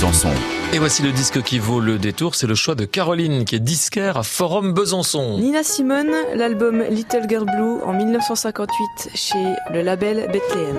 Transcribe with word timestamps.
Besançon. 0.00 0.59
Et 0.72 0.78
voici 0.78 1.02
le 1.02 1.10
disque 1.10 1.42
qui 1.42 1.58
vaut 1.58 1.80
le 1.80 1.98
détour, 1.98 2.36
c'est 2.36 2.46
le 2.46 2.54
choix 2.54 2.76
de 2.76 2.84
Caroline 2.84 3.44
qui 3.44 3.56
est 3.56 3.60
disquaire 3.60 4.16
à 4.16 4.22
Forum 4.22 4.72
Besançon. 4.72 5.36
Nina 5.36 5.64
Simone, 5.64 6.12
l'album 6.36 6.84
Little 6.88 7.26
Girl 7.28 7.44
Blue 7.44 7.82
en 7.84 7.92
1958 7.92 9.10
chez 9.12 9.54
le 9.74 9.82
label 9.82 10.28
Bethlehem. 10.32 10.76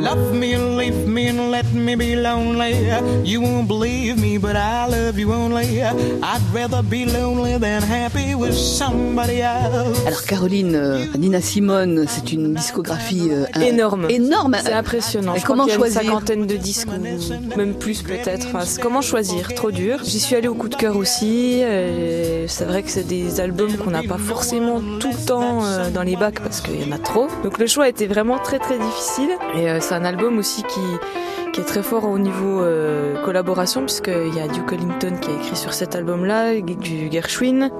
Love 0.00 0.34
me 0.34 0.56
and 0.56 0.76
leave 0.76 1.06
me 1.06 1.28
and 1.30 1.52
let 1.52 1.62
me 1.72 1.94
be 1.94 2.16
lonely. 2.16 2.74
You 3.24 3.40
won't 3.40 3.68
believe 3.68 4.20
me, 4.20 4.36
but 4.36 4.56
I 4.56 4.88
love 4.88 5.16
you 5.16 5.32
only. 5.32 5.80
I'd 5.80 6.42
rather 6.52 6.82
be 6.82 7.04
lonely 7.04 7.56
than 7.56 7.82
happy 7.82 8.34
with 8.34 8.54
somebody 8.54 9.42
else. 9.42 10.04
Alors 10.08 10.24
Caroline, 10.24 10.74
euh, 10.74 11.04
Nina 11.16 11.40
Simone, 11.40 12.04
c'est 12.08 12.32
une 12.32 12.54
discographie 12.54 13.28
euh, 13.30 13.46
énorme. 13.60 14.10
Énorme. 14.10 14.56
C'est 14.60 14.72
impressionnant. 14.72 15.36
Et 15.36 15.40
comment 15.40 15.68
choisir 15.68 16.00
Une 16.02 16.08
cinquantaine 16.08 16.46
de 16.48 16.56
disques, 16.56 16.88
même 17.56 17.74
plus 17.74 18.02
peut-être. 18.02 18.48
Enfin, 18.52 18.64
comment 18.82 19.02
choisir 19.02 19.19
trop 19.54 19.70
dur. 19.70 20.00
J'y 20.04 20.20
suis 20.20 20.36
allée 20.36 20.48
au 20.48 20.54
coup 20.54 20.68
de 20.68 20.76
cœur 20.76 20.96
aussi. 20.96 21.62
C'est 22.46 22.64
vrai 22.64 22.82
que 22.82 22.90
c'est 22.90 23.06
des 23.06 23.40
albums 23.40 23.76
qu'on 23.76 23.90
n'a 23.90 24.02
pas 24.02 24.18
forcément 24.18 24.80
tout 24.98 25.10
le 25.10 25.26
temps 25.26 25.64
euh, 25.64 25.90
dans 25.90 26.02
les 26.02 26.16
bacs 26.16 26.40
parce 26.40 26.60
qu'il 26.60 26.80
y 26.80 26.84
en 26.88 26.92
a 26.92 26.98
trop. 26.98 27.28
Donc 27.42 27.58
le 27.58 27.66
choix 27.66 27.88
était 27.88 28.06
vraiment 28.06 28.38
très 28.38 28.58
très 28.58 28.78
difficile. 28.78 29.30
Et 29.54 29.70
euh, 29.70 29.78
c'est 29.80 29.94
un 29.94 30.04
album 30.04 30.38
aussi 30.38 30.62
qui 30.64 30.80
qui 31.52 31.60
est 31.60 31.64
très 31.64 31.82
fort 31.82 32.04
au 32.04 32.18
niveau 32.18 32.60
euh, 32.60 33.20
collaboration 33.24 33.82
puisqu'il 33.82 34.34
y 34.34 34.40
a 34.40 34.46
Duke 34.46 34.72
Ellington 34.72 35.16
qui 35.20 35.30
a 35.30 35.34
écrit 35.34 35.56
sur 35.56 35.72
cet 35.72 35.94
album-là, 35.96 36.60
du 36.60 37.10
Gershwin. 37.10 37.70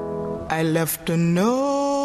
I 0.51 0.65
left 0.65 1.09
a 1.11 1.17
note 1.17 2.01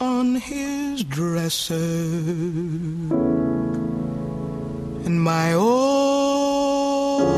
on 0.00 0.36
his 0.36 1.02
dresser 1.04 1.94
and 5.04 5.20
my 5.20 5.54
old 7.18 7.28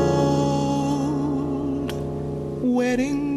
wedding 2.61 3.30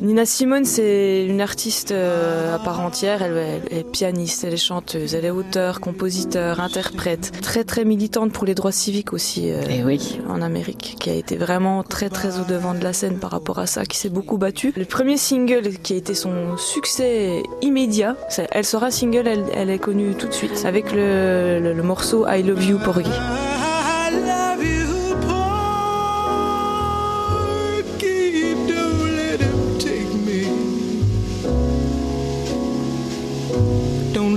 Nina 0.00 0.24
Simone, 0.24 0.64
c'est 0.64 1.26
une 1.26 1.42
artiste 1.42 1.92
euh, 1.92 2.54
à 2.54 2.58
part 2.58 2.80
entière. 2.80 3.20
Elle, 3.22 3.60
est 3.70 3.84
pianiste, 3.84 4.44
elle 4.44 4.54
est 4.54 4.56
chanteuse, 4.56 5.14
elle 5.14 5.26
est 5.26 5.30
auteure, 5.30 5.80
compositeur, 5.80 6.60
interprète. 6.60 7.32
Très 7.42 7.64
très 7.64 7.84
militante 7.84 8.32
pour 8.32 8.46
les 8.46 8.54
droits 8.54 8.72
civiques 8.72 9.12
aussi 9.12 9.50
euh, 9.50 9.60
eh 9.68 9.84
oui. 9.84 10.18
en 10.26 10.40
Amérique, 10.40 10.96
qui 10.98 11.10
a 11.10 11.14
été 11.14 11.36
vraiment 11.36 11.82
très 11.82 12.08
très 12.08 12.40
au 12.40 12.44
devant 12.44 12.72
de 12.72 12.82
la 12.82 12.94
scène 12.94 13.18
par 13.18 13.30
rapport 13.30 13.58
à 13.58 13.66
ça, 13.66 13.84
qui 13.84 13.98
s'est 13.98 14.08
beaucoup 14.08 14.38
battue. 14.38 14.72
Le 14.74 14.86
premier 14.86 15.18
single 15.18 15.68
qui 15.82 15.92
a 15.92 15.96
été 15.96 16.14
son 16.14 16.56
succès 16.56 17.42
immédiat, 17.60 18.16
elle 18.52 18.64
sera 18.64 18.90
single, 18.90 19.28
elle, 19.52 19.68
est 19.68 19.78
connue 19.78 20.14
tout 20.14 20.28
de 20.28 20.32
suite 20.32 20.64
avec 20.64 20.92
le, 20.92 21.60
le 21.74 21.82
morceau 21.82 22.26
I 22.26 22.42
Love 22.42 22.64
You 22.64 22.78
Porgy. 22.78 23.49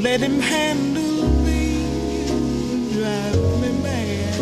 Let 0.01 0.21
him 0.21 0.39
handle 0.39 1.27
me, 1.45 1.83
drive 2.93 3.35
me 3.61 3.69
mad. 3.83 4.39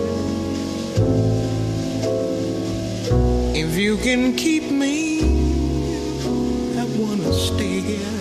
If 3.56 3.76
you 3.76 3.98
can 3.98 4.36
keep 4.36 4.72
me, 4.72 5.22
I 6.80 6.86
wanna 6.98 7.34
stay 7.34 7.80
here 7.82 8.18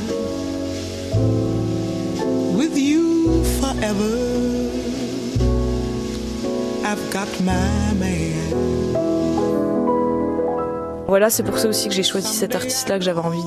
with 2.57 2.77
you 2.77 3.45
forever. 3.61 4.15
I've 6.85 7.11
got 7.13 7.29
my 7.43 7.93
man. 7.95 8.90
Voilà, 11.11 11.29
c'est 11.29 11.43
pour 11.43 11.59
ça 11.59 11.69
aussi 11.69 11.89
que 11.89 11.95
j'ai 11.95 12.05
choisi 12.05 12.33
cet 12.33 12.55
artiste-là, 12.55 12.97
que 12.97 13.05
j'avais 13.05 13.19
envie 13.19 13.43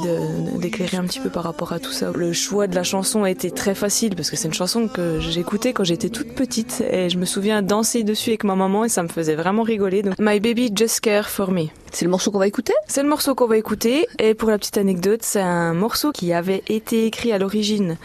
d'éclairer 0.59 0.97
un 0.97 1.06
petit 1.06 1.22
peu 1.22 1.29
par 1.29 1.46
rapport 1.46 1.72
à 1.72 1.79
tout 1.79 1.94
ça. 1.94 2.12
Le 2.13 2.34
choix 2.34 2.68
de 2.68 2.75
la 2.75 2.84
chanson 2.84 3.24
a 3.24 3.29
été 3.29 3.51
très 3.51 3.74
facile 3.74 4.18
parce 4.18 4.29
que 4.29 4.35
c'est 4.35 4.50
une 4.50 4.53
chanson 4.53 4.90
que 4.90 5.22
j'écoutais 5.22 5.72
quand 5.72 5.85
j'étais 5.85 6.09
toute 6.09 6.35
petite 6.35 6.84
et 6.91 7.09
je 7.09 7.18
me 7.18 7.24
souviens 7.24 7.62
danser 7.62 8.03
dessus 8.03 8.31
avec 8.31 8.44
ma 8.44 8.56
maman 8.56 8.84
et 8.84 8.90
ça 8.90 9.01
me 9.01 9.07
faisait 9.07 9.35
vraiment 9.35 9.63
rigoler. 9.63 10.01
Donc, 10.01 10.16
My 10.19 10.41
Baby 10.41 10.74
Just 10.75 11.00
Care 11.00 11.29
For 11.29 11.51
Me. 11.51 11.68
C'est 11.94 12.06
le 12.06 12.12
morceau 12.12 12.31
qu'on 12.31 12.40
va 12.40 12.47
écouter? 12.47 12.74
C'est 12.88 13.03
le 13.03 13.07
morceau 13.07 13.35
qu'on 13.35 13.46
va 13.46 13.56
écouter. 13.56 14.07
Et 14.18 14.34
pour 14.34 14.50
la 14.50 14.57
petite 14.57 14.80
anecdote, 14.80 15.19
c'est 15.22 15.40
un 15.40 15.75
morceau 15.75 16.12
qui 16.12 16.34
avait 16.34 16.63
été 16.68 17.06
écrit 17.06 17.31
à 17.31 17.38
l'origine 17.38 17.97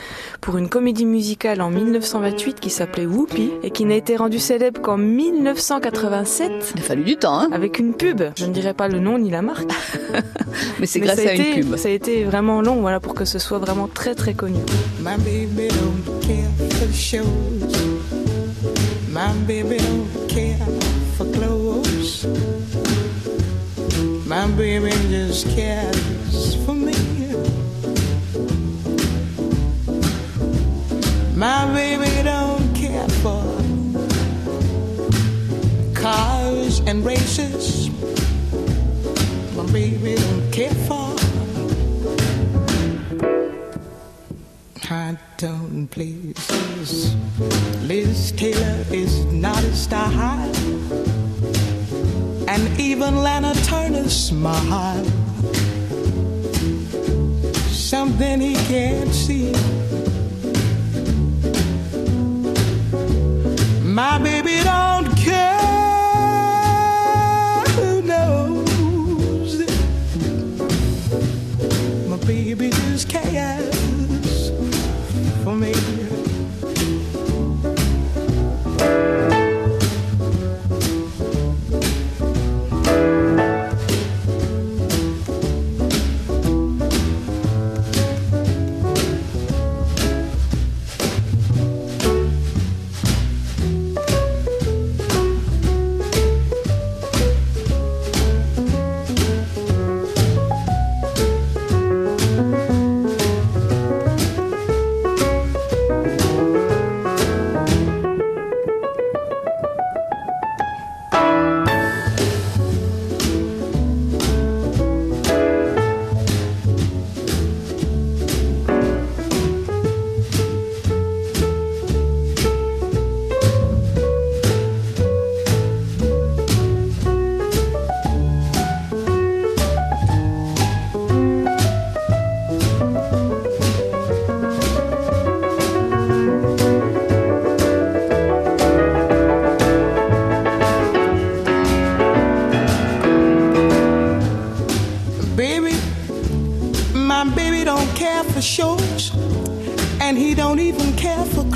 pour 0.43 0.59
une 0.59 0.69
comédie 0.69 1.07
musicale 1.07 1.63
en 1.63 1.71
1928 1.71 2.61
qui 2.61 2.69
s'appelait 2.69 3.07
Whoopi 3.07 3.51
et 3.63 3.71
qui 3.71 3.87
n'a 3.87 3.97
été 3.97 4.17
rendu 4.17 4.39
célèbre 4.39 4.83
qu'en 4.83 4.99
1987. 4.99 6.75
Il 6.75 6.81
a 6.81 6.85
fallu 6.85 7.03
du 7.03 7.17
temps, 7.17 7.41
hein 7.41 7.49
Avec 7.51 7.79
une 7.79 7.95
pub. 7.95 8.23
Je 8.37 8.45
ne 8.45 8.53
dirais 8.53 8.75
pas 8.75 8.89
le 8.89 9.01
nom 9.01 9.19
ni 9.19 9.31
la 9.31 9.41
marque. 9.49 9.71
Mais 10.79 10.87
c'est 10.87 11.01
grâce 11.01 11.19
à 11.19 11.35
une 11.35 11.63
pub. 11.63 11.77
Ça 11.77 11.89
a 11.89 11.93
été 11.93 12.25
vraiment 12.25 12.61
long, 12.63 12.81
voilà, 12.81 13.01
pour 13.01 13.15
que 13.15 13.25
ce 13.25 13.39
soit 13.39 13.59
vraiment 13.59 13.89
très 13.89 14.15
très 14.15 14.35
connu. 14.35 14.61
My 15.01 15.17
baby 15.19 15.69
don't 15.69 16.21
care 16.21 16.51
for 16.79 16.93
shows. 16.93 17.25
My 19.11 19.33
baby 19.47 19.79
don't 19.79 20.29
care 20.29 20.67
for 21.17 21.27
clothes. 21.33 22.27
My 24.27 24.47
baby 24.57 24.93
just 25.11 25.47
cares 25.57 26.57
for 26.65 26.75
me. 26.75 26.93
My 31.35 31.67
baby 31.73 32.11
don't 32.25 32.75
care 32.75 33.09
for 33.23 33.43
cars 35.95 36.81
and 36.87 37.05
races. 37.05 37.91
Baby 39.73 40.15
don't 40.17 40.51
care 40.51 40.75
for. 40.87 41.15
I 44.91 45.19
don't 45.37 45.87
please. 45.89 47.15
Liz 47.83 48.33
Taylor 48.33 48.85
is 48.91 49.25
not 49.27 49.63
a 49.63 49.75
star 49.75 50.11
and 52.49 52.81
even 52.81 53.17
Lana 53.17 53.55
Turner 53.65 54.09
smile. 54.09 55.05
Something 57.71 58.41
he 58.41 58.55
can't 58.73 59.13
see. 59.15 59.38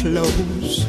Clothes. 0.03 0.85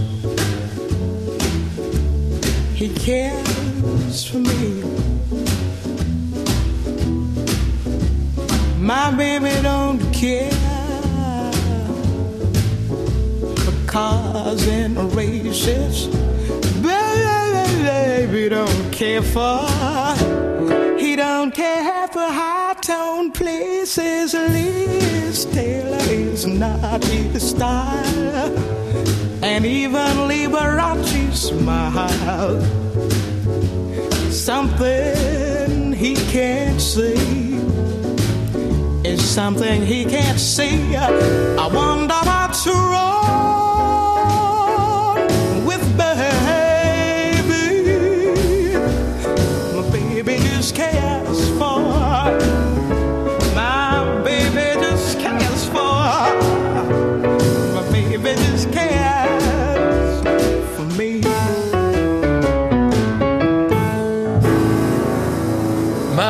He 2.73 2.89
cares 2.95 4.25
for 4.25 4.39
me. 4.39 4.81
My 8.79 9.11
baby 9.11 9.53
don't 9.61 10.01
care 10.11 10.51
for 13.63 13.75
cars 13.85 14.67
and 14.67 14.97
races. 15.13 16.07
Baby 16.81 18.49
don't 18.49 18.91
care 18.91 19.21
for. 19.21 19.59
He 20.97 21.15
don't 21.15 21.53
care 21.53 22.07
for 22.07 22.29
high 22.41 22.73
tone 22.81 23.31
places. 23.31 24.33
Liz 24.33 25.45
Taylor 25.45 25.97
is 26.09 26.47
not 26.47 27.03
his 27.03 27.51
style, 27.51 28.51
and 29.41 29.65
even 29.65 30.27
Liberace 30.29 31.33
smile. 31.33 32.61
Something 34.31 35.93
he 35.93 36.15
can't 36.31 36.79
see 36.79 37.53
is 39.03 39.23
something 39.23 39.85
he 39.85 40.05
can't 40.05 40.39
see. 40.39 40.95
I 40.95 41.67
wonder 41.67 42.15
what's 42.23 42.67
wrong 42.67 43.12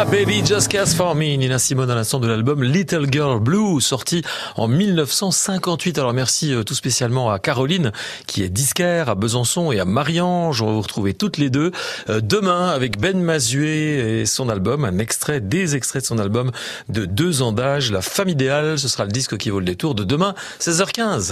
Baby 0.05 0.45
Just 0.45 0.67
Cares 0.67 0.89
For 0.89 1.15
Me, 1.15 1.35
Nina 1.35 1.59
Simone 1.59 1.89
à 1.89 1.95
l'instant 1.95 2.19
de 2.19 2.27
l'album 2.27 2.63
Little 2.63 3.05
Girl 3.11 3.39
Blue, 3.39 3.79
sorti 3.79 4.21
en 4.55 4.67
1958. 4.67 5.97
Alors 5.97 6.13
merci 6.13 6.53
euh, 6.53 6.63
tout 6.63 6.73
spécialement 6.73 7.31
à 7.31 7.39
Caroline, 7.39 7.91
qui 8.27 8.43
est 8.43 8.49
disquaire, 8.49 9.09
à 9.09 9.15
Besançon 9.15 9.71
et 9.71 9.79
à 9.79 9.85
Marie-Ange. 9.85 10.61
On 10.61 10.65
va 10.65 10.71
vous 10.73 10.81
retrouver 10.81 11.13
toutes 11.13 11.37
les 11.37 11.49
deux 11.49 11.71
euh, 12.09 12.21
demain 12.21 12.69
avec 12.69 12.99
Ben 12.99 13.19
Mazué 13.19 14.21
et 14.21 14.25
son 14.25 14.49
album, 14.49 14.83
un 14.83 14.97
extrait, 14.97 15.39
des 15.39 15.75
extraits 15.75 16.01
de 16.01 16.07
son 16.07 16.19
album 16.19 16.51
de 16.89 17.05
deux 17.05 17.41
ans 17.41 17.51
d'âge, 17.51 17.91
La 17.91 18.01
femme 18.01 18.29
idéale. 18.29 18.77
Ce 18.77 18.87
sera 18.87 19.05
le 19.05 19.11
disque 19.11 19.37
qui 19.37 19.51
vaut 19.51 19.59
le 19.59 19.65
détour 19.65 19.95
de 19.95 20.03
demain, 20.03 20.35
16h15. 20.59 21.31